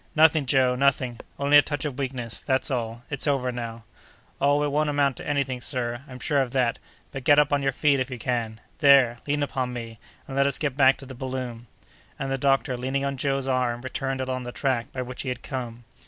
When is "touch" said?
1.61-1.85